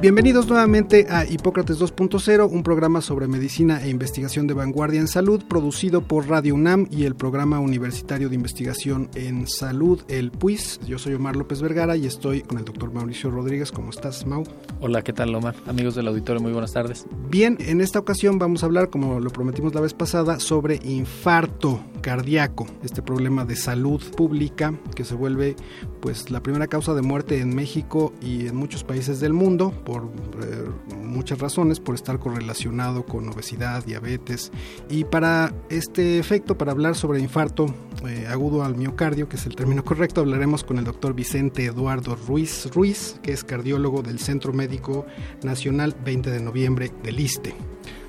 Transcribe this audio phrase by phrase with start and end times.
[0.00, 5.44] Bienvenidos nuevamente a Hipócrates 2.0, un programa sobre medicina e investigación de vanguardia en salud,
[5.46, 10.80] producido por Radio UNAM y el Programa Universitario de Investigación en Salud, el PUIS.
[10.86, 13.72] Yo soy Omar López Vergara y estoy con el doctor Mauricio Rodríguez.
[13.72, 14.42] ¿Cómo estás, Mau?
[14.80, 15.54] Hola, ¿qué tal, Omar?
[15.66, 17.04] Amigos del auditorio, muy buenas tardes.
[17.28, 21.78] Bien, en esta ocasión vamos a hablar, como lo prometimos la vez pasada, sobre infarto
[22.00, 25.56] cardíaco, este problema de salud pública que se vuelve
[26.00, 30.10] pues la primera causa de muerte en México y en muchos países del mundo por
[30.42, 30.64] eh,
[31.10, 34.50] muchas razones, por estar correlacionado con obesidad, diabetes
[34.88, 37.66] y para este efecto, para hablar sobre infarto
[38.06, 42.16] eh, agudo al miocardio, que es el término correcto, hablaremos con el doctor Vicente Eduardo
[42.16, 45.06] Ruiz Ruiz, que es cardiólogo del Centro Médico
[45.42, 47.54] Nacional 20 de noviembre del ISTE.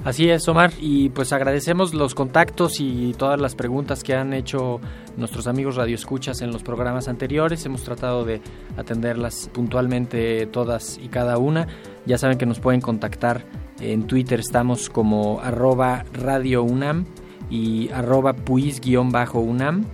[0.04, 4.80] Así es, Omar, y pues agradecemos los contactos y todas las preguntas que han hecho
[5.18, 7.66] nuestros amigos radioescuchas en los programas anteriores.
[7.66, 8.42] Hemos tratado de
[8.78, 11.68] atenderlas puntualmente todas y cada una.
[12.06, 13.46] Ya saben que nos pueden contactar
[13.80, 17.06] en Twitter, estamos como arroba radio UNAM
[17.50, 19.86] y arroba puis-unam.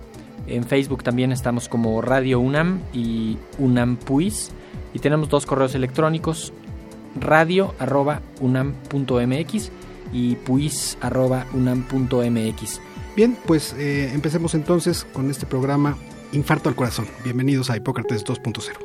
[0.46, 4.50] En Facebook también estamos como Radio UNAM y UNAM Puis.
[4.94, 6.54] Y tenemos dos correos electrónicos,
[7.20, 9.70] radio arroba unam.mx
[10.12, 10.80] y puis.unam.mx.
[13.18, 15.98] Bien, pues eh, empecemos entonces con este programa
[16.30, 17.08] Infarto al Corazón.
[17.24, 18.78] Bienvenidos a Hipócrates 2.0.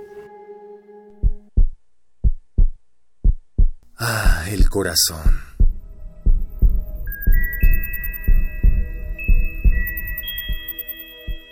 [3.96, 5.40] Ah, el corazón.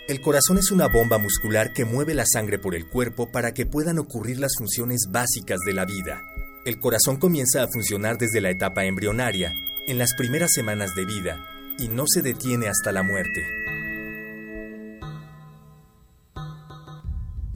[0.08, 3.64] El corazón es una bomba muscular que mueve la sangre por el cuerpo para que
[3.64, 6.20] puedan ocurrir las funciones básicas de la vida.
[6.64, 9.52] El corazón comienza a funcionar desde la etapa embrionaria,
[9.86, 11.46] en las primeras semanas de vida,
[11.78, 13.42] y no se detiene hasta la muerte.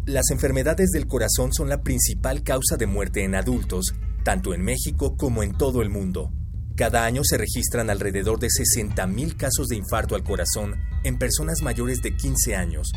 [0.07, 5.17] Las enfermedades del corazón son la principal causa de muerte en adultos, tanto en México
[5.17, 6.33] como en todo el mundo.
[6.77, 12.03] Cada año se registran alrededor de 60.000 casos de infarto al corazón en personas mayores
[12.03, 12.93] de 15 años,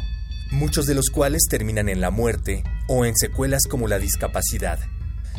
[0.52, 4.80] muchos de los cuales terminan en la muerte o en secuelas como la discapacidad,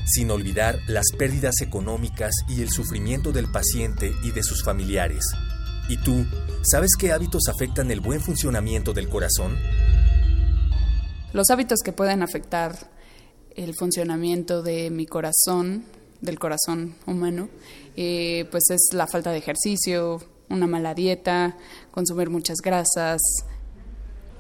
[0.06, 5.24] sin olvidar las pérdidas económicas y el sufrimiento del paciente y de sus familiares.
[5.90, 6.24] ¿Y tú,
[6.62, 9.58] sabes qué hábitos afectan el buen funcionamiento del corazón?
[11.32, 12.76] Los hábitos que pueden afectar
[13.56, 15.82] el funcionamiento de mi corazón,
[16.20, 17.48] del corazón humano,
[17.96, 21.56] eh, pues es la falta de ejercicio, una mala dieta,
[21.90, 23.20] consumir muchas grasas.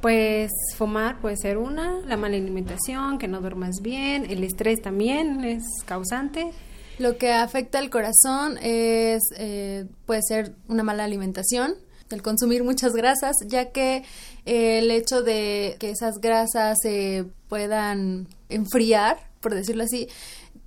[0.00, 5.42] Pues fumar puede ser una, la mala alimentación, que no duermas bien, el estrés también
[5.42, 6.52] es causante.
[7.00, 11.76] Lo que afecta al corazón es eh, puede ser una mala alimentación,
[12.10, 14.04] el consumir muchas grasas, ya que
[14.44, 20.08] eh, el hecho de que esas grasas se puedan enfriar, por decirlo así,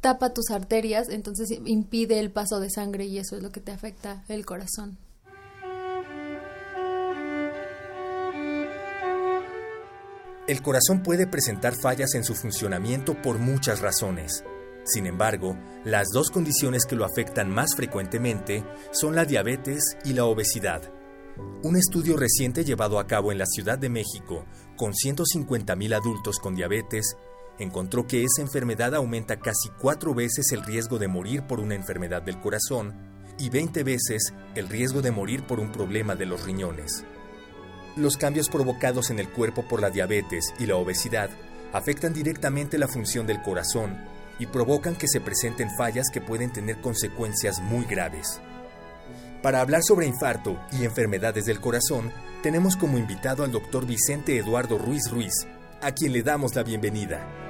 [0.01, 3.71] tapa tus arterias, entonces impide el paso de sangre y eso es lo que te
[3.71, 4.97] afecta el corazón.
[10.47, 14.43] El corazón puede presentar fallas en su funcionamiento por muchas razones.
[14.85, 20.25] Sin embargo, las dos condiciones que lo afectan más frecuentemente son la diabetes y la
[20.25, 20.91] obesidad.
[21.63, 24.45] Un estudio reciente llevado a cabo en la Ciudad de México
[24.75, 27.15] con 150.000 adultos con diabetes
[27.59, 32.21] encontró que esa enfermedad aumenta casi cuatro veces el riesgo de morir por una enfermedad
[32.21, 32.93] del corazón
[33.39, 37.03] y 20 veces el riesgo de morir por un problema de los riñones.
[37.95, 41.29] Los cambios provocados en el cuerpo por la diabetes y la obesidad
[41.73, 43.97] afectan directamente la función del corazón
[44.39, 48.41] y provocan que se presenten fallas que pueden tener consecuencias muy graves.
[49.41, 52.11] Para hablar sobre infarto y enfermedades del corazón,
[52.41, 55.33] tenemos como invitado al doctor Vicente Eduardo Ruiz Ruiz,
[55.81, 57.42] a quien le damos la bienvenida.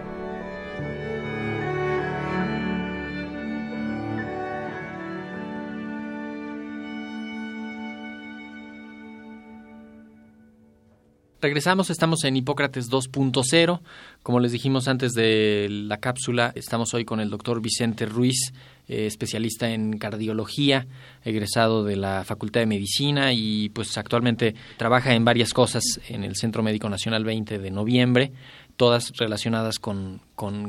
[11.43, 13.81] Regresamos, estamos en Hipócrates 2.0.
[14.23, 18.53] Como les dijimos antes de la cápsula, estamos hoy con el doctor Vicente Ruiz,
[18.87, 20.87] eh, especialista en cardiología,
[21.25, 26.37] egresado de la Facultad de Medicina y pues actualmente trabaja en varias cosas en el
[26.37, 28.31] Centro Médico Nacional 20 de noviembre
[28.77, 30.21] todas relacionadas con,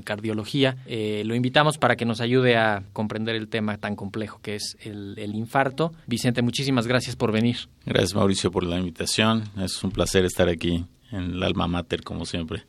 [0.04, 0.76] cardiología.
[0.86, 4.76] Eh, lo invitamos para que nos ayude a comprender el tema tan complejo que es
[4.80, 5.92] el, el, infarto.
[6.06, 7.56] Vicente, muchísimas gracias por venir.
[7.84, 9.44] Gracias Mauricio por la invitación.
[9.58, 10.84] Es un placer estar aquí
[11.14, 12.64] en el alma mater, como siempre.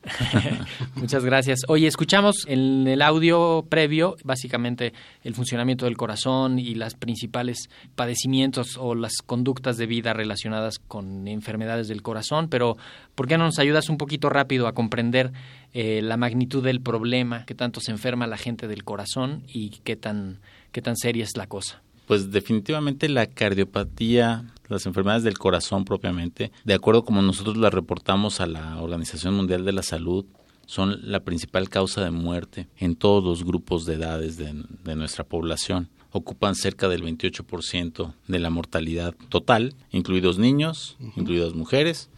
[0.94, 1.60] Muchas gracias.
[1.68, 4.92] Oye, escuchamos en el audio previo, básicamente,
[5.24, 11.28] el funcionamiento del corazón y las principales padecimientos o las conductas de vida relacionadas con
[11.28, 12.76] enfermedades del corazón, pero
[13.14, 15.32] ¿por qué no nos ayudas un poquito rápido a comprender
[15.72, 19.96] eh, la magnitud del problema, qué tanto se enferma la gente del corazón y qué
[19.96, 20.40] tan,
[20.72, 21.82] qué tan seria es la cosa?
[22.06, 28.40] Pues definitivamente la cardiopatía, las enfermedades del corazón propiamente, de acuerdo como nosotros las reportamos
[28.40, 30.24] a la Organización Mundial de la Salud,
[30.66, 34.52] son la principal causa de muerte en todos los grupos de edades de,
[34.96, 35.88] nuestra población.
[36.10, 42.10] Ocupan cerca del 28% de la mortalidad total, incluidos niños, incluidas mujeres,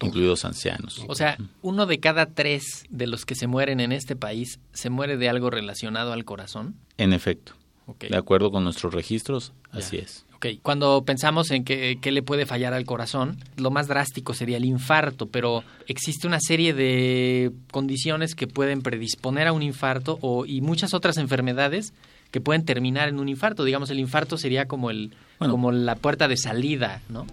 [0.00, 1.04] incluidos ancianos.
[1.08, 4.90] O sea, uno de cada tres de los que se mueren en este país se
[4.90, 6.76] muere de algo relacionado al corazón.
[6.98, 7.54] En efecto.
[8.00, 10.26] De acuerdo con nuestros registros, así es.
[10.62, 15.26] Cuando pensamos en qué le puede fallar al corazón, lo más drástico sería el infarto,
[15.26, 20.94] pero existe una serie de condiciones que pueden predisponer a un infarto o, y muchas
[20.94, 21.92] otras enfermedades
[22.30, 23.64] que pueden terminar en un infarto.
[23.64, 27.26] Digamos, el infarto sería como, el, como la puerta de salida, ¿no?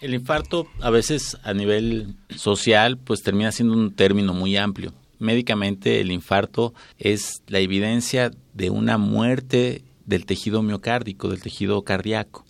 [0.00, 6.00] El infarto a veces a nivel social pues termina siendo un término muy amplio médicamente
[6.00, 12.44] el infarto es la evidencia de una muerte del tejido miocárdico, del tejido cardíaco.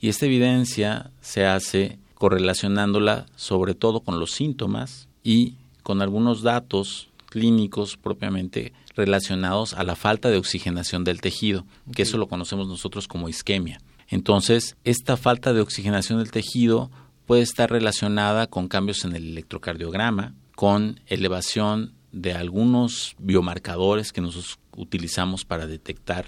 [0.00, 7.08] Y esta evidencia se hace correlacionándola sobre todo con los síntomas y con algunos datos
[7.26, 13.08] clínicos propiamente relacionados a la falta de oxigenación del tejido, que eso lo conocemos nosotros
[13.08, 13.80] como isquemia.
[14.08, 16.90] Entonces, esta falta de oxigenación del tejido
[17.26, 24.58] puede estar relacionada con cambios en el electrocardiograma, con elevación de algunos biomarcadores que nosotros
[24.76, 26.26] utilizamos para detectar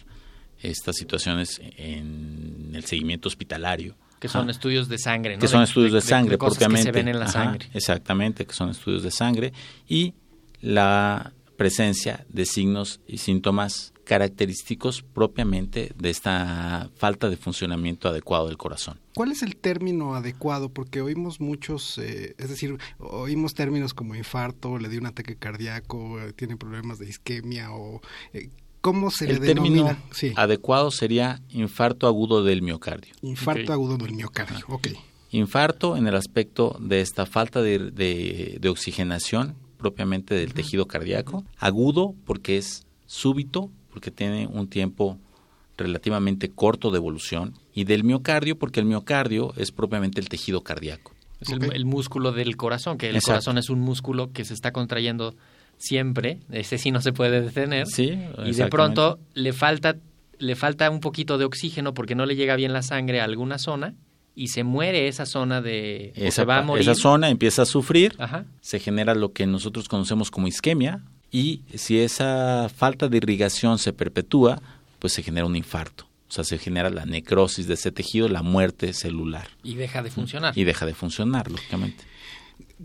[0.61, 3.97] estas situaciones en el seguimiento hospitalario.
[4.19, 5.41] Que son estudios de sangre, ¿no?
[5.41, 6.89] Que son estudios de, sangre, propiamente.
[6.89, 7.69] Que se ven en la sangre.
[7.73, 9.53] Exactamente, que son estudios de sangre.
[9.87, 10.15] Y
[10.61, 18.57] la presencia de signos y síntomas característicos propiamente de esta falta de funcionamiento adecuado del
[18.57, 18.99] corazón.
[19.15, 20.71] ¿Cuál es el término adecuado?
[20.71, 26.19] Porque oímos muchos, eh, es decir, oímos términos como infarto, le dio un ataque cardíaco,
[26.21, 28.01] eh, tiene problemas de isquemia o...
[28.33, 28.49] Eh,
[28.81, 29.99] ¿Cómo se el le denomina?
[30.09, 33.13] término adecuado sería infarto agudo del miocardio.
[33.21, 34.89] Infarto agudo del miocardio, ok.
[35.33, 41.45] Infarto en el aspecto de esta falta de, de oxigenación propiamente del tejido cardíaco.
[41.59, 45.19] Agudo porque es súbito, porque tiene un tiempo
[45.77, 47.55] relativamente corto de evolución.
[47.75, 51.11] Y del miocardio porque el miocardio es propiamente el tejido cardíaco.
[51.41, 55.35] Es el, músculo del corazón, que el corazón es un músculo que se está contrayendo
[55.79, 57.87] siempre, ese sí no se puede detener.
[57.89, 59.97] Sí, y de pronto le falta
[60.39, 63.59] le falta un poquito de oxígeno porque no le llega bien la sangre a alguna
[63.59, 63.95] zona
[64.37, 66.13] y se muere esa zona de...
[66.15, 66.83] Esa, va a morir.
[66.83, 68.17] esa zona empieza a sufrir,
[68.61, 73.93] se genera lo que nosotros conocemos como isquemia y si esa falta de irrigación se
[73.93, 74.61] perpetúa,
[74.99, 76.05] pues se genera un infarto.
[76.29, 79.49] O sea, se genera la necrosis de ese tejido, la muerte celular.
[79.63, 80.57] Y deja de funcionar.
[80.57, 82.05] Y deja de funcionar, lógicamente.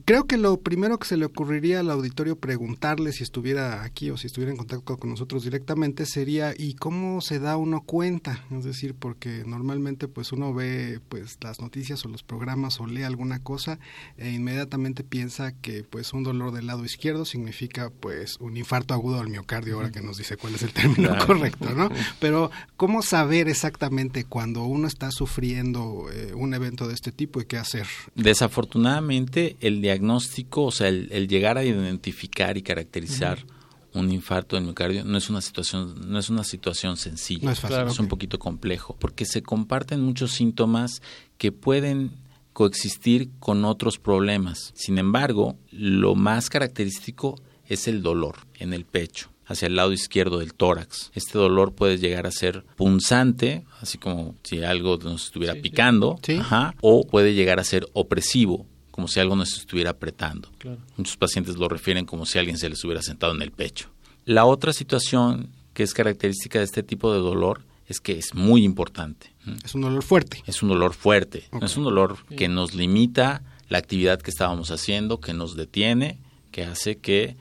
[0.05, 4.17] Creo que lo primero que se le ocurriría al auditorio preguntarle si estuviera aquí o
[4.17, 8.43] si estuviera en contacto con nosotros directamente sería ¿y cómo se da uno cuenta?
[8.49, 13.03] Es decir, porque normalmente pues uno ve pues las noticias o los programas o lee
[13.03, 13.77] alguna cosa
[14.17, 19.19] e inmediatamente piensa que pues un dolor del lado izquierdo significa pues un infarto agudo
[19.19, 21.91] del miocardio, ahora que nos dice cuál es el término correcto, ¿no?
[22.19, 27.45] Pero ¿cómo saber exactamente cuando uno está sufriendo eh, un evento de este tipo y
[27.45, 27.85] qué hacer?
[28.15, 33.45] Desafortunadamente el diagnóstico, o sea, el, llegar a identificar y caracterizar
[33.93, 37.87] un infarto del miocardio no es una situación no es una situación sencilla, es, fácil,
[37.87, 41.03] es un poquito complejo, porque se comparten muchos síntomas
[41.37, 42.11] que pueden
[42.53, 44.71] coexistir con otros problemas.
[44.75, 50.39] Sin embargo, lo más característico es el dolor en el pecho hacia el lado izquierdo
[50.39, 51.11] del tórax.
[51.13, 56.19] Este dolor puede llegar a ser punzante, así como si algo nos estuviera picando,
[56.81, 60.49] o puede llegar a ser opresivo, como si algo nos estuviera apretando.
[60.97, 63.89] Muchos pacientes lo refieren como si alguien se les hubiera sentado en el pecho.
[64.23, 68.63] La otra situación que es característica de este tipo de dolor es que es muy
[68.63, 69.33] importante.
[69.65, 70.43] Es un dolor fuerte.
[70.45, 71.49] Es un dolor fuerte.
[71.59, 76.19] es un dolor que nos limita la actividad que estábamos haciendo, que nos detiene
[76.53, 77.35] que hace que,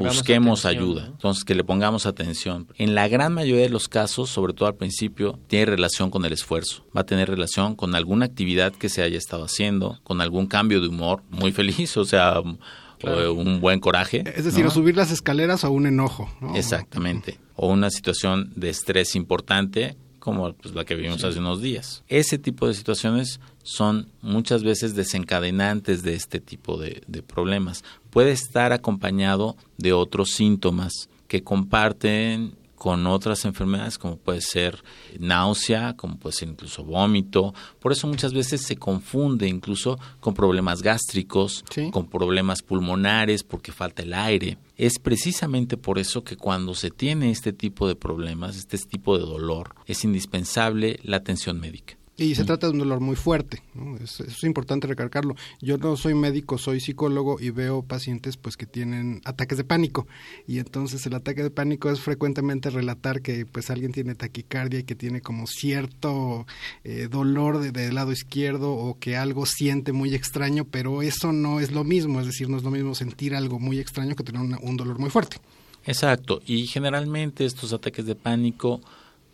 [0.00, 2.68] busquemos ayuda, entonces que le pongamos atención.
[2.78, 6.32] En la gran mayoría de los casos, sobre todo al principio, tiene relación con el
[6.32, 10.46] esfuerzo, va a tener relación con alguna actividad que se haya estado haciendo, con algún
[10.46, 14.22] cambio de humor muy feliz, o sea, un buen coraje.
[14.36, 16.30] Es decir, subir las escaleras o un enojo.
[16.54, 22.04] Exactamente, o una situación de estrés importante como pues, la que vivimos hace unos días.
[22.06, 27.82] Ese tipo de situaciones son muchas veces desencadenantes de este tipo de, de problemas.
[28.10, 34.82] Puede estar acompañado de otros síntomas que comparten con otras enfermedades como puede ser
[35.18, 37.54] náusea, como puede ser incluso vómito.
[37.78, 44.02] Por eso muchas veces se confunde incluso con problemas gástricos, con problemas pulmonares porque falta
[44.02, 44.58] el aire.
[44.82, 49.24] Es precisamente por eso que cuando se tiene este tipo de problemas, este tipo de
[49.24, 51.96] dolor, es indispensable la atención médica.
[52.16, 53.62] Y se trata de un dolor muy fuerte,
[54.02, 55.34] eso es importante recalcarlo.
[55.62, 60.06] Yo no soy médico, soy psicólogo y veo pacientes pues que tienen ataques de pánico.
[60.46, 64.84] Y entonces el ataque de pánico es frecuentemente relatar que pues alguien tiene taquicardia y
[64.84, 66.46] que tiene como cierto
[66.84, 71.60] eh, dolor del de lado izquierdo o que algo siente muy extraño, pero eso no
[71.60, 74.42] es lo mismo, es decir, no es lo mismo sentir algo muy extraño que tener
[74.42, 75.38] un dolor muy fuerte.
[75.84, 78.80] Exacto, y generalmente estos ataques de pánico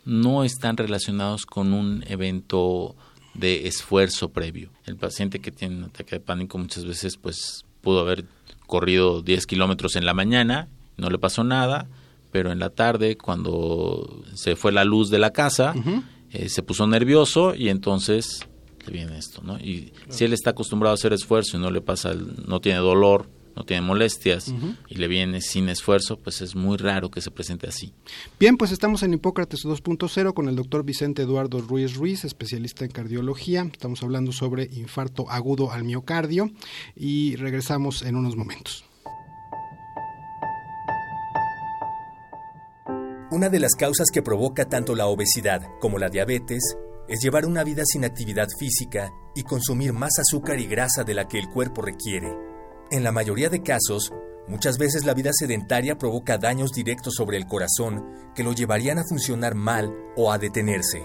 [0.09, 2.95] no están relacionados con un evento
[3.35, 4.71] de esfuerzo previo.
[4.85, 8.25] El paciente que tiene un ataque de pánico muchas veces pues pudo haber
[8.67, 11.87] corrido 10 kilómetros en la mañana, no le pasó nada,
[12.31, 15.73] pero en la tarde cuando se fue la luz de la casa,
[16.31, 18.47] eh, se puso nervioso y entonces
[18.85, 19.59] le viene esto, ¿no?
[19.59, 23.29] Y si él está acostumbrado a hacer esfuerzo y no le pasa, no tiene dolor,
[23.55, 24.53] no tiene molestias
[24.87, 27.93] y le viene sin esfuerzo, pues es muy raro que se presente así.
[28.39, 32.91] Bien, pues estamos en Hipócrates 2.0 con el doctor Vicente Eduardo Ruiz Ruiz, especialista en
[32.91, 33.69] cardiología.
[33.71, 36.51] Estamos hablando sobre infarto agudo al miocardio
[36.95, 38.85] y regresamos en unos momentos.
[43.31, 46.75] Una de las causas que provoca tanto la obesidad como la diabetes
[47.07, 51.27] es llevar una vida sin actividad física y consumir más azúcar y grasa de la
[51.27, 52.48] que el cuerpo requiere.
[52.91, 54.11] En la mayoría de casos,
[54.47, 58.03] muchas veces la vida sedentaria provoca daños directos sobre el corazón
[58.33, 61.03] que lo llevarían a funcionar mal o a detenerse.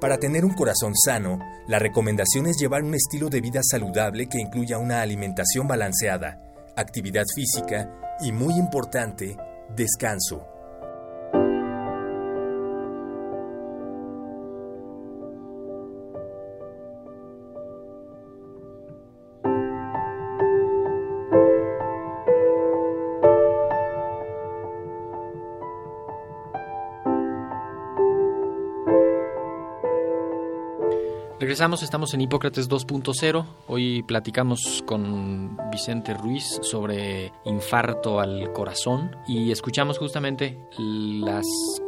[0.00, 4.40] Para tener un corazón sano, la recomendación es llevar un estilo de vida saludable que
[4.40, 6.40] incluya una alimentación balanceada,
[6.74, 9.36] actividad física y, muy importante,
[9.76, 10.49] descanso.
[31.50, 33.44] Regresamos, estamos en Hipócrates 2.0.
[33.66, 41.44] Hoy platicamos con Vicente Ruiz sobre infarto al corazón y escuchamos justamente las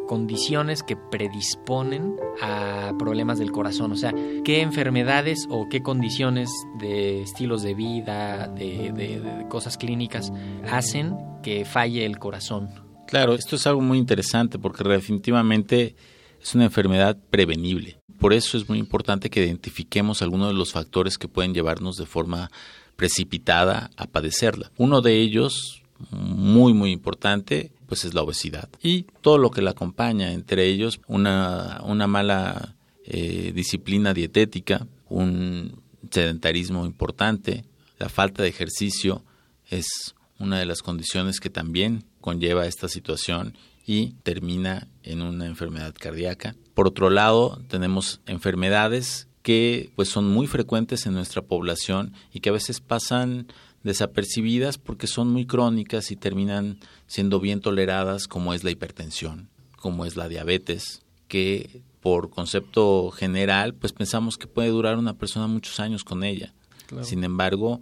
[0.08, 4.12] condiciones que predisponen a problemas del corazón, o sea,
[4.44, 6.50] qué enfermedades o qué condiciones
[6.80, 10.32] de estilos de vida, de, de cosas clínicas
[10.68, 12.68] hacen que falle el corazón.
[13.06, 15.94] Claro, esto es algo muy interesante porque definitivamente
[16.42, 18.01] es una enfermedad prevenible.
[18.22, 22.06] Por eso es muy importante que identifiquemos algunos de los factores que pueden llevarnos de
[22.06, 22.52] forma
[22.94, 24.70] precipitada a padecerla.
[24.76, 29.72] Uno de ellos, muy muy importante, pues es la obesidad y todo lo que la
[29.72, 32.76] acompaña, entre ellos una, una mala
[33.06, 37.64] eh, disciplina dietética, un sedentarismo importante,
[37.98, 39.24] la falta de ejercicio
[39.68, 45.94] es una de las condiciones que también conlleva esta situación y termina en una enfermedad
[45.98, 46.54] cardíaca.
[46.74, 52.50] Por otro lado, tenemos enfermedades que pues son muy frecuentes en nuestra población y que
[52.50, 53.48] a veces pasan
[53.82, 60.04] desapercibidas porque son muy crónicas y terminan siendo bien toleradas como es la hipertensión, como
[60.04, 65.80] es la diabetes, que por concepto general pues pensamos que puede durar una persona muchos
[65.80, 66.54] años con ella.
[67.02, 67.80] Sin embargo,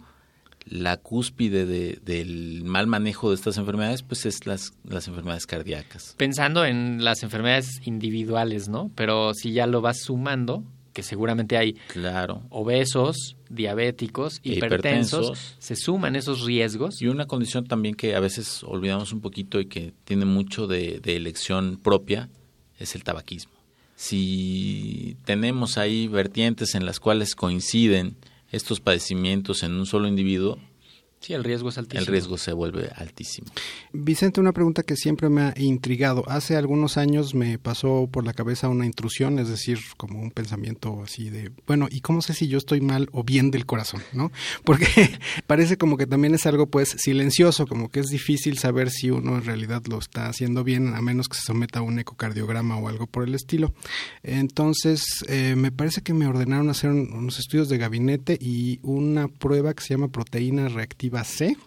[0.65, 6.15] la cúspide del mal manejo de estas enfermedades, pues es las, las enfermedades cardíacas.
[6.17, 8.91] Pensando en las enfermedades individuales, ¿no?
[8.95, 10.63] Pero si ya lo vas sumando,
[10.93, 12.43] que seguramente hay claro.
[12.49, 17.01] obesos, diabéticos, e hipertensos, se suman esos riesgos.
[17.01, 20.99] Y una condición también que a veces olvidamos un poquito y que tiene mucho de,
[20.99, 22.29] de elección propia
[22.77, 23.53] es el tabaquismo.
[23.95, 28.15] Si tenemos ahí vertientes en las cuales coinciden
[28.51, 30.59] estos padecimientos en un solo individuo,
[31.21, 31.99] Sí, el riesgo es altísimo.
[31.99, 33.47] El riesgo se vuelve altísimo.
[33.93, 36.27] Vicente, una pregunta que siempre me ha intrigado.
[36.27, 41.03] Hace algunos años me pasó por la cabeza una intrusión, es decir, como un pensamiento
[41.03, 44.01] así de, bueno, ¿y cómo sé si yo estoy mal o bien del corazón?
[44.13, 44.31] ¿no?
[44.63, 44.87] Porque
[45.45, 49.35] parece como que también es algo pues silencioso, como que es difícil saber si uno
[49.35, 52.87] en realidad lo está haciendo bien, a menos que se someta a un ecocardiograma o
[52.87, 53.75] algo por el estilo.
[54.23, 59.75] Entonces, eh, me parece que me ordenaron hacer unos estudios de gabinete y una prueba
[59.75, 61.57] que se llama proteína reactiva C,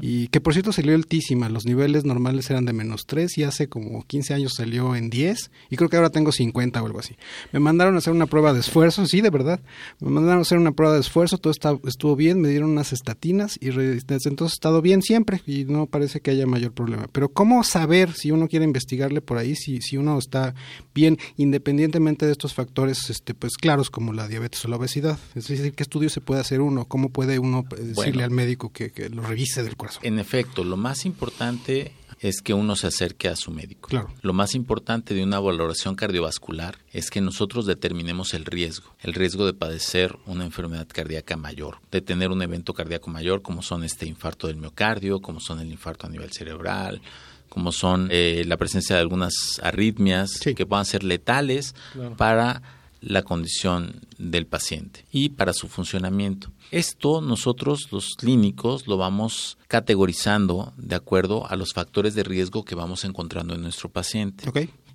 [0.00, 3.68] y que por cierto salió altísima, los niveles normales eran de menos 3 y hace
[3.68, 7.16] como 15 años salió en 10 y creo que ahora tengo 50 o algo así.
[7.52, 9.60] Me mandaron a hacer una prueba de esfuerzo, sí, de verdad,
[10.00, 12.92] me mandaron a hacer una prueba de esfuerzo, todo está, estuvo bien, me dieron unas
[12.92, 17.06] estatinas y desde entonces he estado bien siempre y no parece que haya mayor problema.
[17.12, 20.54] Pero ¿cómo saber si uno quiere investigarle por ahí, si, si uno está
[20.94, 25.18] bien independientemente de estos factores este, pues claros como la diabetes o la obesidad?
[25.34, 26.84] Es decir, ¿qué estudio se puede hacer uno?
[26.84, 28.24] ¿Cómo puede uno eh, decirle Bueno.
[28.24, 30.02] al médico que, que lo revise del corazón?
[30.04, 33.88] En efecto, lo más importante es que uno se acerque a su médico.
[33.88, 34.12] Claro.
[34.20, 39.46] Lo más importante de una valoración cardiovascular es que nosotros determinemos el riesgo, el riesgo
[39.46, 44.04] de padecer una enfermedad cardíaca mayor, de tener un evento cardíaco mayor como son este
[44.06, 47.00] infarto del miocardio, como son el infarto a nivel cerebral,
[47.48, 50.54] como son eh, la presencia de algunas arritmias Sí.
[50.54, 51.74] que puedan ser letales
[52.18, 52.60] para
[53.00, 56.50] la condición del paciente y para su funcionamiento.
[56.70, 62.74] Esto nosotros los clínicos lo vamos categorizando de acuerdo a los factores de riesgo que
[62.74, 64.44] vamos encontrando en nuestro paciente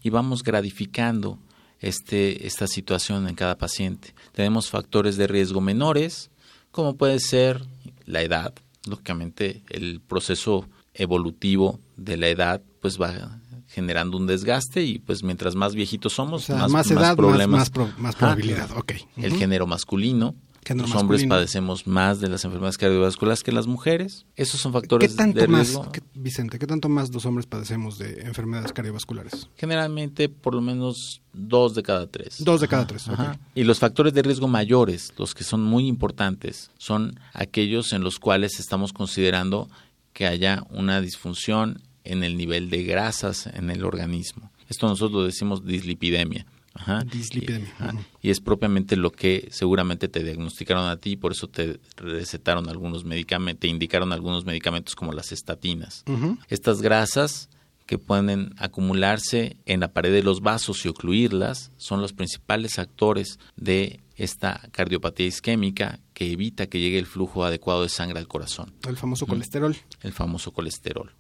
[0.03, 1.39] y vamos gradificando
[1.79, 4.13] este, esta situación en cada paciente.
[4.31, 6.29] Tenemos factores de riesgo menores,
[6.71, 7.61] como puede ser
[8.05, 8.53] la edad.
[8.87, 13.39] Lógicamente, el proceso evolutivo de la edad pues va
[13.75, 17.15] generando un desgaste y pues mientras más viejitos O somos, sea, más, más, edad, más,
[17.17, 17.59] problemas.
[17.59, 18.69] más, pro- más probabilidad.
[18.77, 18.93] Ok.
[19.17, 20.33] El género masculino.
[20.65, 24.25] Género los hombres padecemos más de las enfermedades cardiovasculares que las mujeres.
[24.35, 25.91] Esos son ¿Qué factores tanto de más, riesgo.
[25.91, 29.47] qué- Vicente, qué tanto más los hombres padecemos de enfermedades cardiovasculares?
[29.57, 32.43] Generalmente por lo menos dos de cada tres.
[32.43, 33.13] Dos de cada tres, ok.
[33.13, 33.39] Ajá.
[33.53, 38.17] Y los factores de riesgo mayores, los que son muy importantes, son aquellos en los
[38.17, 39.69] cuales estamos considerando
[40.13, 44.51] que haya una disfunción en el nivel de grasas en el organismo.
[44.69, 46.45] Esto nosotros lo decimos dislipidemia.
[46.73, 47.03] Ajá.
[47.03, 47.73] Dislipidemia,
[48.21, 52.67] Y, es propiamente lo que seguramente te diagnosticaron a ti y por eso te recetaron
[52.67, 56.03] algunos medicamentos, te indicaron algunos medicamentos como las estatinas.
[56.49, 57.49] Estas grasas
[57.85, 63.39] que pueden acumularse en la pared de los vasos y ocluirlas son los principales actores
[63.55, 68.73] de esta cardiopatía isquémica que evita que llegue el flujo adecuado de sangre al corazón,
[68.87, 69.75] El famoso colesterol.
[70.01, 71.11] el famoso colesterol.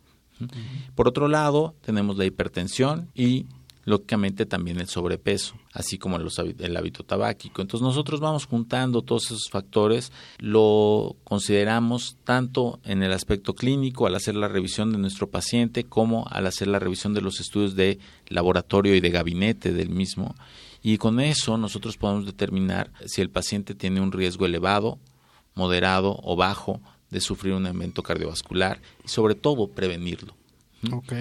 [0.95, 3.45] Por otro lado, tenemos la hipertensión y
[3.85, 7.61] lógicamente también el sobrepeso, así como el hábito tabáquico.
[7.61, 14.15] Entonces nosotros vamos juntando todos esos factores, lo consideramos tanto en el aspecto clínico al
[14.15, 17.99] hacer la revisión de nuestro paciente como al hacer la revisión de los estudios de
[18.27, 20.35] laboratorio y de gabinete del mismo.
[20.81, 24.99] Y con eso nosotros podemos determinar si el paciente tiene un riesgo elevado,
[25.53, 30.35] moderado o bajo de sufrir un evento cardiovascular y sobre todo prevenirlo,
[30.91, 31.13] Ok.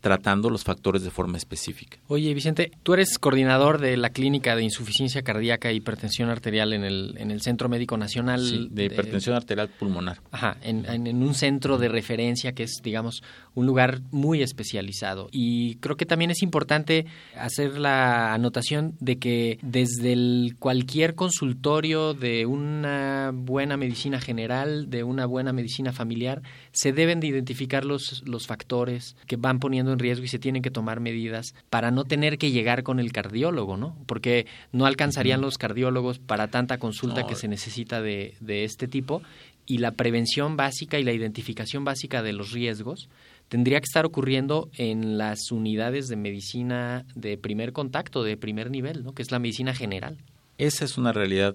[0.00, 1.98] tratando los factores de forma específica.
[2.08, 6.82] Oye, Vicente, tú eres coordinador de la clínica de insuficiencia cardíaca e hipertensión arterial en
[6.84, 10.20] el, en el Centro Médico Nacional Sí, de hipertensión arterial pulmonar.
[10.32, 13.22] Ajá, en- en un centro de referencia que es, digamos,
[13.54, 15.28] un lugar muy especializado.
[15.30, 22.14] Y creo que también es importante hacer la anotación de que desde el cualquier consultorio
[22.14, 28.22] de una buena medicina general, de una buena medicina familiar, se deben de identificar los,
[28.26, 32.04] los factores que van poniendo en riesgo y se tienen que tomar medidas para no
[32.04, 33.96] tener que llegar con el cardiólogo, ¿no?
[34.06, 37.26] Porque no alcanzarían los cardiólogos para tanta consulta No.
[37.26, 39.22] que se necesita de, de este tipo
[39.66, 43.08] y la prevención básica y la identificación básica de los riesgos
[43.52, 49.04] tendría que estar ocurriendo en las unidades de medicina de primer contacto, de primer nivel,
[49.04, 49.12] ¿no?
[49.12, 50.16] que es la medicina general.
[50.56, 51.54] Esa es una realidad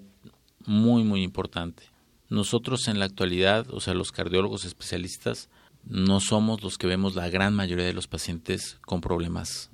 [0.67, 1.81] muy, muy importante.
[2.29, 5.49] Nosotros en la actualidad, o sea, los cardiólogos especialistas,
[5.85, 9.71] no somos los que vemos la gran mayoría de los pacientes con problemas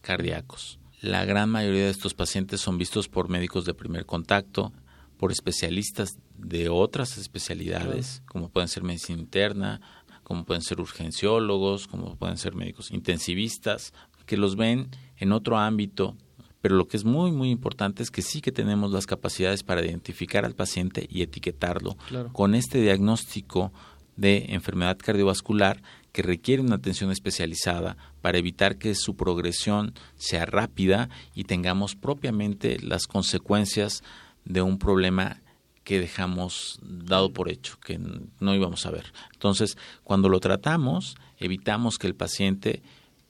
[0.00, 0.78] cardíacos.
[1.02, 4.72] La gran mayoría de estos pacientes son vistos por médicos de primer contacto,
[5.18, 9.82] por especialistas de otras especialidades, como pueden ser medicina interna,
[10.26, 13.92] como pueden ser urgenciólogos, como pueden ser médicos intensivistas,
[14.26, 16.16] que los ven en otro ámbito
[16.60, 19.84] pero lo que es muy muy importante es que sí que tenemos las capacidades para
[19.86, 22.32] identificar al paciente y etiquetarlo Claro.
[22.32, 23.72] con este diagnóstico
[24.16, 31.08] de enfermedad cardiovascular que requiere una atención especializada para evitar que su progresión sea rápida
[31.36, 34.02] y tengamos propiamente las consecuencias
[34.44, 35.42] de un problema
[35.86, 37.96] que dejamos dado por hecho, que
[38.40, 39.12] no íbamos a ver.
[39.32, 42.82] Entonces, cuando lo tratamos, evitamos que el paciente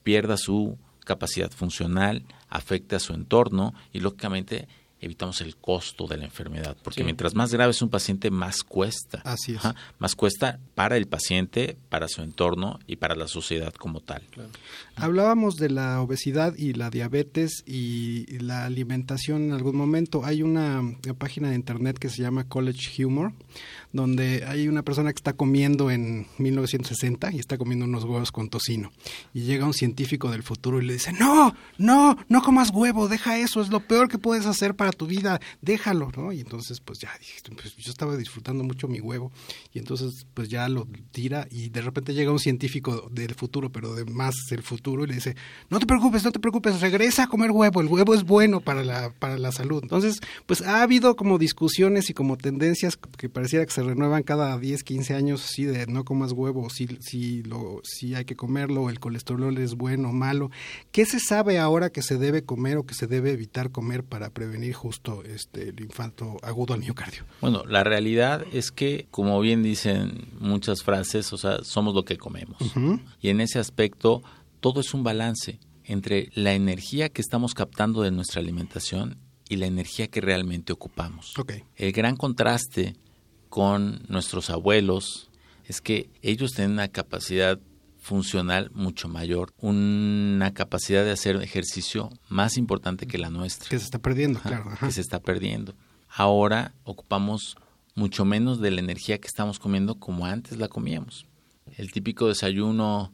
[0.03, 4.69] pierda su capacidad funcional, afecte a su entorno y lógicamente
[5.01, 9.21] evitamos el costo de la enfermedad, porque mientras más grave es un paciente, más cuesta.
[9.25, 9.63] Así es.
[9.99, 14.23] más cuesta para el paciente, para su entorno y para la sociedad como tal.
[14.97, 20.25] Hablábamos de la obesidad y la diabetes y la alimentación en algún momento.
[20.25, 23.33] Hay una, una página de internet que se llama College Humor,
[23.93, 28.49] donde hay una persona que está comiendo en 1960 y está comiendo unos huevos con
[28.49, 28.93] tocino.
[29.35, 33.39] Y llega un científico del futuro y le dice, no, no, no comas huevo, deja
[33.39, 36.33] eso, es lo peor que puedes hacer para tu vida, déjalo, ¿no?
[36.33, 39.33] Y entonces, pues ya dije, pues yo estaba disfrutando mucho mi huevo.
[39.73, 43.95] Y entonces, pues ya lo tira y de repente llega un científico del futuro, pero
[43.95, 45.37] de más del futuro, y le dice,
[45.71, 48.85] no te preocupes, no te preocupes, regresa a comer huevo, el huevo es bueno para
[48.85, 49.81] la, para la salud.
[49.83, 54.59] Entonces, pues ha habido como discusiones y como tendencias que pareciera que se renuevan cada
[54.59, 58.91] 10, 15 años, sí, de no comas huevo, si, si, lo, si hay que comerlo,
[58.91, 60.51] el colesterol es bueno o malo.
[60.93, 64.31] ¿Qué se sabe ahora que se debe comer o que se debe evitar comer para
[64.31, 67.25] prevenir justo este, el infarto agudo al miocardio?
[67.41, 72.17] Bueno, la realidad es que, como bien dicen muchas frases, o sea, somos lo que
[72.17, 72.59] comemos.
[73.21, 74.23] Y en ese aspecto,
[74.61, 79.67] todo es un balance entre la energía que estamos captando de nuestra alimentación y la
[79.67, 81.35] energía que realmente ocupamos.
[81.77, 82.97] El gran contraste
[83.49, 85.31] con nuestros abuelos
[85.65, 87.59] es que ellos tienen una capacidad
[88.07, 93.69] funcional mucho mayor, una capacidad de hacer ejercicio más importante que la nuestra.
[93.69, 94.71] Que se está perdiendo, claro.
[94.79, 95.75] Que se está perdiendo.
[96.09, 97.57] Ahora ocupamos
[97.97, 101.27] mucho menos de la energía que estamos comiendo como antes la comíamos.
[101.77, 103.11] El típico desayuno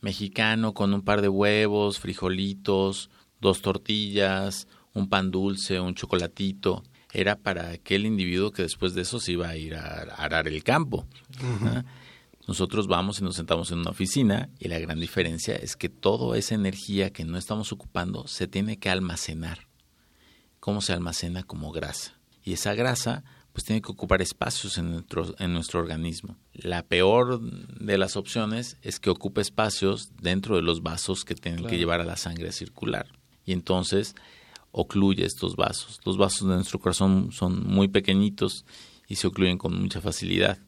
[0.00, 7.34] mexicano con un par de huevos, frijolitos, dos tortillas, un pan dulce, un chocolatito, era
[7.34, 11.04] para aquel individuo que después de eso se iba a ir a arar el campo.
[12.46, 16.38] Nosotros vamos y nos sentamos en una oficina y la gran diferencia es que toda
[16.38, 19.66] esa energía que no estamos ocupando se tiene que almacenar.
[20.60, 21.42] ¿Cómo se almacena?
[21.42, 22.18] Como grasa.
[22.44, 26.36] Y esa grasa pues tiene que ocupar espacios en nuestro, en nuestro organismo.
[26.52, 31.66] La peor de las opciones es que ocupe espacios dentro de los vasos que tienen
[31.66, 33.06] que llevar a la sangre a circular.
[33.46, 34.14] Y entonces
[34.72, 36.00] ocluye estos vasos.
[36.04, 38.66] Los vasos de nuestro corazón son muy pequeñitos
[39.08, 40.58] y se ocluyen con mucha facilidad.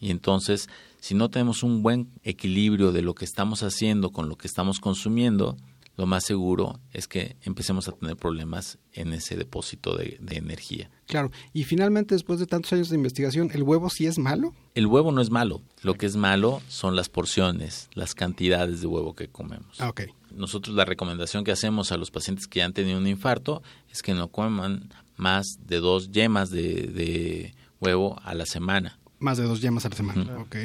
[0.00, 0.68] Y entonces,
[1.02, 4.78] si no tenemos un buen equilibrio de lo que estamos haciendo con lo que estamos
[4.78, 5.56] consumiendo,
[5.96, 10.92] lo más seguro es que empecemos a tener problemas en ese depósito de, energía.
[11.06, 14.54] Claro, y finalmente después de tantos años de investigación, ¿el huevo sí es malo?
[14.76, 18.86] El huevo no es malo, lo que es malo son las porciones, las cantidades de
[18.86, 19.80] huevo que comemos.
[19.80, 20.02] Ah, ok.
[20.30, 23.60] Nosotros la recomendación que hacemos a los pacientes que ya han tenido un infarto
[23.90, 29.00] es que no coman más de dos yemas de, huevo a la semana.
[29.18, 30.56] Más de dos yemas a la semana, ok.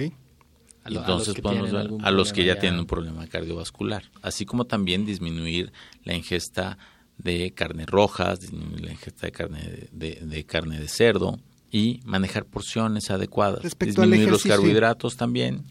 [0.88, 5.72] Entonces podemos ver a los que ya, tienen un problema cardiovascular, así como también disminuir
[6.04, 6.78] la ingesta
[7.18, 13.12] de carne rojas, disminuir la ingesta de carne de, carne de cerdo y manejar porciones
[13.12, 13.62] adecuadas.
[13.78, 15.66] disminuir los carbohidratos también,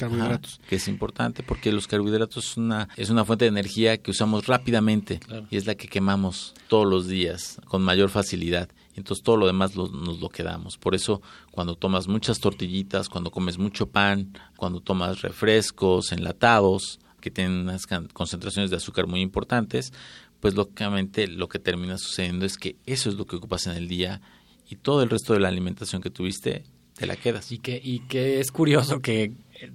[0.68, 4.46] que es importante porque los carbohidratos es una es una fuente de energía que usamos
[4.46, 9.46] rápidamente y es la que quemamos todos los días con mayor facilidad entonces todo lo
[9.46, 10.78] demás nos lo quedamos.
[10.78, 17.30] Por eso cuando tomas muchas tortillitas, cuando comes mucho pan, cuando tomas refrescos enlatados, que
[17.30, 19.92] tienen unas concentraciones de azúcar muy importantes,
[20.40, 23.88] pues lógicamente lo que termina sucediendo es que eso es lo que ocupas en el
[23.88, 24.20] día
[24.68, 26.64] y todo el resto de la alimentación que tuviste
[26.96, 27.52] te la quedas.
[27.52, 29.32] Y que, y que es curioso que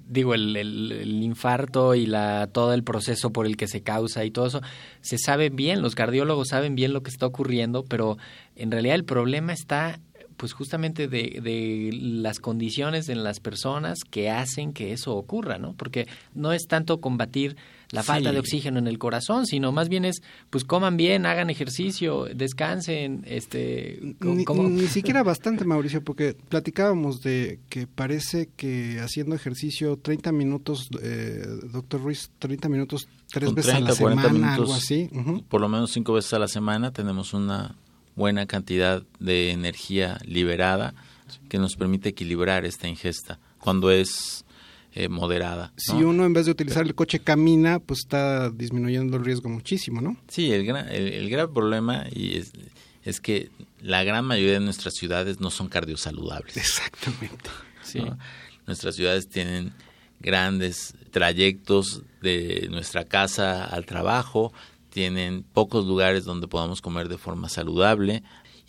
[0.08, 4.32] digo, el, el, infarto y la, todo el proceso por el que se causa y
[4.32, 4.62] todo eso,
[5.02, 8.18] se sabe bien, los cardiólogos saben bien lo que está ocurriendo, pero
[8.56, 10.00] en realidad el problema está
[10.38, 15.74] pues justamente de, de, las condiciones en las personas que hacen que eso ocurra, ¿no?
[15.74, 17.58] Porque no es tanto combatir
[17.92, 21.50] la falta de oxígeno en el corazón, sino más bien es, pues coman bien, hagan
[21.50, 24.00] ejercicio, descansen, este...
[24.22, 31.46] Ni, siquiera bastante, Mauricio, porque platicábamos de que parece que haciendo ejercicio 30 minutos, eh,
[31.72, 35.10] doctor Ruiz, 30 minutos tres veces a la semana, algo así.
[35.50, 37.76] Por lo menos cinco veces a la semana tenemos una
[38.16, 40.94] buena cantidad de energía liberada
[41.50, 43.40] que nos permite equilibrar esta ingesta.
[43.60, 44.46] Cuando es
[44.94, 45.72] eh, moderada.
[45.78, 50.02] Si uno en vez de utilizar el coche camina, pues está disminuyendo el riesgo muchísimo,
[50.02, 50.18] ¿no?
[50.28, 52.52] Sí, el, gran, el, grave problema y es,
[53.04, 53.50] es, que
[53.82, 56.58] la gran mayoría de nuestras ciudades no son cardiosaludables.
[56.58, 57.50] Exactamente.
[57.84, 58.00] Sí.
[58.68, 59.74] Nuestras ciudades tienen
[60.20, 64.54] grandes trayectos de nuestra casa al trabajo,
[64.92, 68.24] tienen pocos lugares donde podamos comer de forma saludable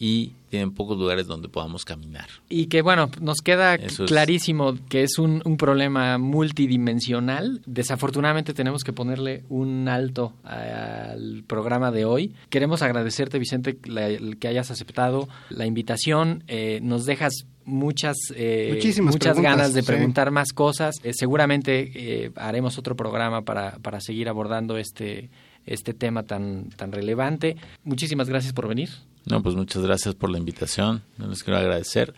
[0.04, 2.26] y tienen pocos lugares donde podamos caminar.
[2.48, 7.62] Y que bueno, nos queda Eso es- clarísimo que es un, un problema multidimensional.
[7.66, 12.34] Desafortunadamente tenemos que ponerle un alto al programa de hoy.
[12.50, 14.08] Queremos agradecerte, Vicente, la-
[14.40, 16.42] que hayas aceptado la invitación.
[16.48, 19.86] Eh, nos dejas muchas, eh, Muchísimas muchas ganas de sí.
[19.86, 20.96] preguntar más cosas.
[21.04, 25.30] Eh, seguramente eh, haremos otro programa para, para seguir abordando este,
[25.64, 27.56] este tema tan, tan relevante.
[27.84, 28.88] Muchísimas gracias por venir.
[29.26, 31.02] No, pues muchas gracias por la invitación.
[31.18, 32.14] Les quiero agradecer.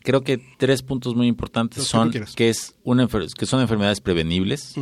[0.00, 4.74] Creo que tres puntos muy importantes Los son que es una que son enfermedades prevenibles,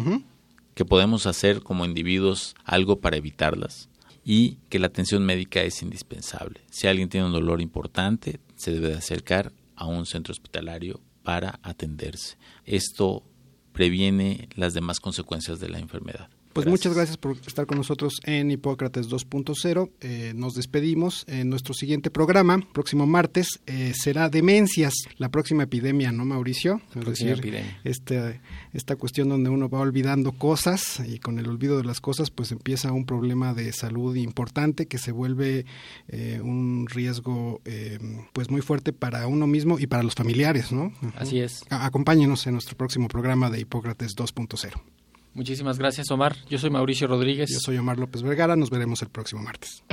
[0.74, 3.88] que podemos hacer como individuos algo para evitarlas
[4.24, 6.60] y que la atención médica es indispensable.
[6.70, 11.60] Si alguien tiene un dolor importante, se debe de acercar a un centro hospitalario para
[11.62, 12.36] atenderse.
[12.64, 13.22] Esto
[13.72, 16.28] previene las demás consecuencias de la enfermedad.
[16.56, 19.90] Pues muchas gracias por estar con nosotros en Hipócrates 2.0.
[20.00, 21.24] Eh, nos despedimos.
[21.28, 26.80] En nuestro siguiente programa, próximo martes, eh, será demencias, la próxima epidemia, ¿no, Mauricio?
[26.94, 27.80] Es próxima decir, epidemia.
[27.84, 28.40] este-
[28.72, 32.52] esta cuestión donde uno va olvidando cosas y con el olvido de las cosas, pues
[32.52, 35.64] empieza un problema de salud importante que se vuelve
[36.08, 37.98] eh, un riesgo eh,
[38.32, 40.92] pues muy fuerte para uno mismo y para los familiares, ¿no?
[41.16, 41.64] Así es.
[41.70, 44.80] A- Acompáñenos en nuestro próximo programa de Hipócrates 2.0.
[45.36, 46.34] Muchísimas gracias, Omar.
[46.48, 47.50] Yo soy Mauricio Rodríguez.
[47.50, 49.84] Yo soy Omar López Vergara, nos veremos el próximo martes.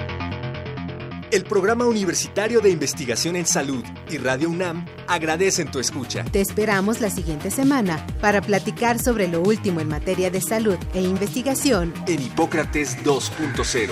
[1.31, 6.23] El Programa Universitario de Investigación en Salud y Radio UNAM agradecen tu escucha.
[6.23, 11.01] Te esperamos la siguiente semana para platicar sobre lo último en materia de salud e
[11.01, 11.93] investigación.
[12.07, 13.91] En Hipócrates 2.0.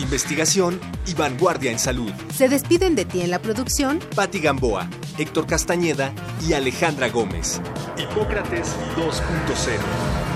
[0.00, 2.12] Investigación y vanguardia en salud.
[2.34, 6.12] Se despiden de ti en la producción Patti Gamboa, Héctor Castañeda
[6.46, 7.62] y Alejandra Gómez.
[7.96, 10.29] Hipócrates 2.0.